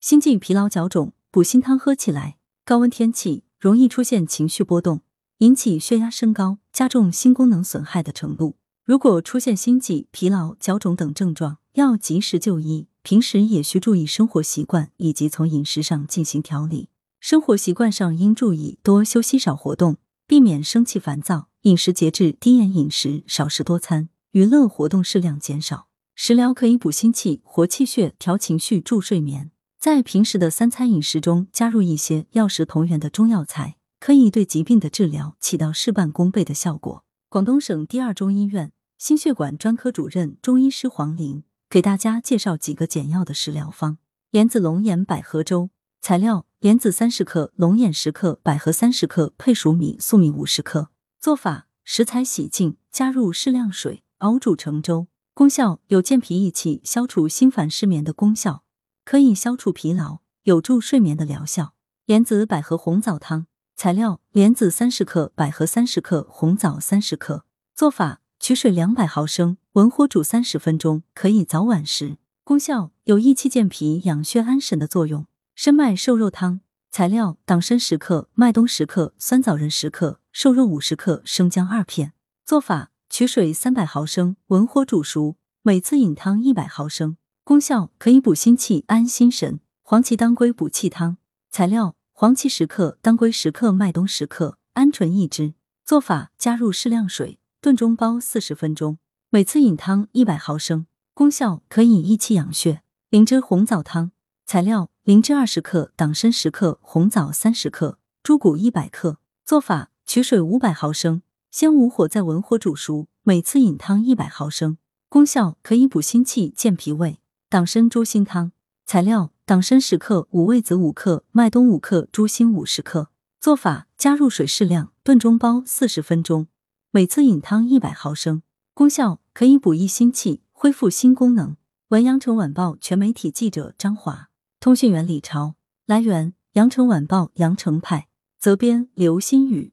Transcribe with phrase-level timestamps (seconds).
[0.00, 2.36] 心悸、疲劳、脚肿，补心汤喝起来。
[2.64, 5.00] 高温天气容易出现情绪波动，
[5.38, 8.56] 引起血压升高，加重心功能损害的程度。
[8.84, 12.86] 如果出现心悸、疲劳、脚肿等症状，要及时就医。
[13.02, 16.90] 平时也需注意生活习惯，以及从饮食上进行调理。
[17.18, 19.96] 生活习惯上应注意多休息、少活动，
[20.26, 25.88] 避免生气烦躁；饮食节制，低盐饮食，少食多餐；娱乐活动适量减少。
[26.14, 29.50] 食疗可以补心气、活气血、调情绪、助睡眠。
[29.80, 37.04] 在平时的三餐饮食中加入一些药食同源的中药材，可以对疾病的治疗起到事半功倍的效果。
[37.28, 43.98] 广东省第二中医院心血管专科主任中医师黄玲给大家介绍几个简要的食疗方：
[44.32, 45.70] 莲子龙眼百合粥。
[46.00, 50.90] 材料：莲子三十克，龙眼十克，百合三十克，配熟米、粟米五十克。
[51.20, 55.06] 做法：食材洗净，加入适量水，熬煮成粥。
[55.34, 58.64] 功效：有健脾益气、消除心烦失眠的功效，
[59.10, 61.72] 可以消除疲劳，有助睡眠的疗效。
[62.04, 63.46] 莲子百合红枣汤。
[63.74, 67.46] 材料：莲子三十克，百合三十克，红枣三十克。
[67.74, 72.18] 做法：取水两百毫升，文火煮三十分钟，可以早晚食。
[72.44, 75.24] 功效：有益气健脾、养血安神的作用。
[75.54, 76.60] 生麦瘦肉汤
[76.90, 82.12] 材料：党参十克，麦冬十克，酸枣仁十克，瘦肉五十克，生姜二片。
[82.44, 87.16] 做法：取水三百毫升，文火煮熟，每次饮汤一百毫升。
[87.48, 89.58] 功效：可以补心气、安心神。
[89.82, 91.16] 黄芪当归补气汤
[91.50, 95.54] 材料：黄芪十克，当归十克，麦冬十克，鹌鹑一只。
[95.82, 98.98] 做法：加入适量水，炖中煲四十分钟，
[99.30, 100.86] 每次饮汤一百毫升。
[101.14, 102.82] 功效：可以益气养血。
[103.08, 104.12] 灵芝红枣汤
[104.44, 104.90] 材料。
[105.04, 109.16] 灵芝二十克，党参十克，红枣三十克，猪骨一百克。
[109.46, 114.76] 做法：取水五百毫升，先武火再文火煮熟，每次饮汤一百毫升。
[115.08, 117.20] 功效：可以补心气、健脾胃。
[117.50, 118.52] 党参猪心汤
[118.84, 123.08] 材料：党参十克，五味子五克，麦冬五克，猪心五十克。
[123.40, 126.48] 做法：加入水适量，炖中煲四十分钟，
[126.90, 128.42] 每次饮汤一百毫升。
[128.74, 131.56] 功效：可以补益心气，恢复心功能。
[131.88, 134.28] 文阳城晚报全媒体记者张华。
[134.60, 135.54] 通讯员李超，
[135.86, 139.72] 来源：羊城晚报羊城派，责编：刘新宇。